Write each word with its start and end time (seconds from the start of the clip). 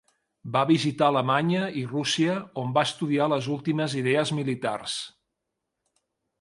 Va 0.53 0.61
visitar 0.69 1.09
Alemanya 1.11 1.67
i 1.81 1.83
Rússia, 1.91 2.39
on 2.63 2.73
va 2.79 2.85
estudiar 2.91 3.29
les 3.35 3.53
últimes 3.59 3.97
idees 4.03 4.35
militars. 4.41 4.99